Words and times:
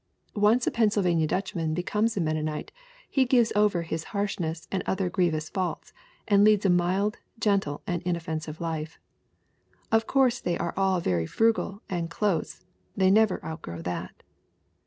Once 0.41 0.65
a 0.65 0.71
Penn 0.71 0.89
sylvania 0.89 1.27
Dutchman 1.27 1.75
becomes 1.75 2.17
a 2.17 2.21
Mennonite, 2.21 2.71
he 3.07 3.23
gives 3.23 3.53
over 3.55 3.83
his 3.83 4.05
harshness 4.05 4.67
and 4.71 4.81
other 4.87 5.11
grievous 5.11 5.47
faults 5.47 5.93
and 6.27 6.43
leads 6.43 6.65
a 6.65 6.71
mild, 6.71 7.19
gentle 7.39 7.83
and 7.85 8.01
inoffensive 8.01 8.59
life. 8.59 8.97
Of 9.91 10.07
course 10.07 10.39
they 10.39 10.57
are 10.57 10.73
all 10.75 11.01
very 11.01 11.27
frugal 11.27 11.83
and 11.87 12.09
'close' 12.09 12.65
they 12.97 13.11
never 13.11 13.45
outgrow 13.45 13.83
that. 13.83 14.23